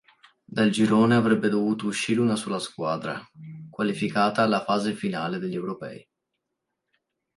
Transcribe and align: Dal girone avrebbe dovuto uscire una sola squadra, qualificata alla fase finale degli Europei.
Dal 0.43 0.71
girone 0.71 1.13
avrebbe 1.13 1.47
dovuto 1.47 1.85
uscire 1.85 2.21
una 2.21 2.35
sola 2.35 2.57
squadra, 2.57 3.21
qualificata 3.69 4.41
alla 4.41 4.63
fase 4.63 4.95
finale 4.95 5.37
degli 5.37 5.53
Europei. 5.53 6.03